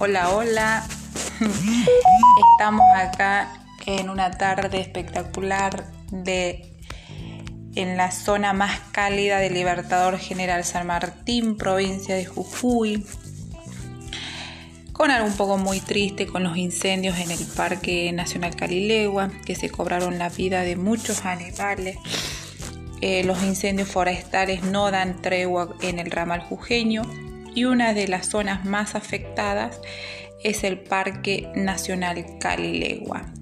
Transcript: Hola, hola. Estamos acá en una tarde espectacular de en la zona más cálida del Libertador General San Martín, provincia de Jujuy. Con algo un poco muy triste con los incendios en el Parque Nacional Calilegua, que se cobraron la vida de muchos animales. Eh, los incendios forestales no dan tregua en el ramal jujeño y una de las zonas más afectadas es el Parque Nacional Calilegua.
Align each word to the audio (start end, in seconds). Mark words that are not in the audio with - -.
Hola, 0.00 0.30
hola. 0.30 0.86
Estamos 2.52 2.86
acá 2.94 3.52
en 3.84 4.10
una 4.10 4.30
tarde 4.30 4.78
espectacular 4.78 5.90
de 6.12 6.72
en 7.74 7.96
la 7.96 8.12
zona 8.12 8.52
más 8.52 8.78
cálida 8.92 9.38
del 9.38 9.54
Libertador 9.54 10.20
General 10.20 10.62
San 10.64 10.86
Martín, 10.86 11.56
provincia 11.56 12.14
de 12.14 12.26
Jujuy. 12.26 13.04
Con 14.92 15.10
algo 15.10 15.26
un 15.26 15.36
poco 15.36 15.58
muy 15.58 15.80
triste 15.80 16.28
con 16.28 16.44
los 16.44 16.56
incendios 16.56 17.18
en 17.18 17.32
el 17.32 17.44
Parque 17.56 18.12
Nacional 18.12 18.54
Calilegua, 18.54 19.32
que 19.44 19.56
se 19.56 19.68
cobraron 19.68 20.16
la 20.16 20.28
vida 20.28 20.60
de 20.60 20.76
muchos 20.76 21.24
animales. 21.24 21.96
Eh, 23.00 23.24
los 23.24 23.42
incendios 23.42 23.88
forestales 23.88 24.62
no 24.62 24.92
dan 24.92 25.20
tregua 25.20 25.74
en 25.82 25.98
el 25.98 26.12
ramal 26.12 26.40
jujeño 26.40 27.02
y 27.54 27.64
una 27.64 27.94
de 27.94 28.08
las 28.08 28.26
zonas 28.26 28.64
más 28.64 28.94
afectadas 28.94 29.80
es 30.42 30.64
el 30.64 30.78
Parque 30.78 31.50
Nacional 31.54 32.24
Calilegua. 32.38 33.32